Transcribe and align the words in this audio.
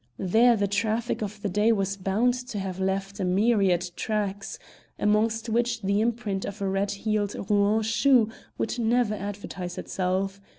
There 0.17 0.55
the 0.57 0.65
traffic 0.65 1.21
of 1.21 1.39
the 1.43 1.47
day 1.47 1.71
was 1.71 1.95
bound 1.95 2.33
to 2.47 2.57
have 2.57 2.79
left 2.79 3.19
a 3.19 3.23
myriad 3.23 3.91
tracks, 3.95 4.57
amongst 4.97 5.47
which 5.47 5.83
the 5.83 6.01
imprint 6.01 6.43
of 6.43 6.59
a 6.59 6.67
red 6.67 6.89
heeled 6.89 7.35
Rouen 7.51 7.83
shoe 7.83 8.27
would 8.57 8.79
never 8.79 9.13
advertise 9.13 9.77
itself. 9.77 10.41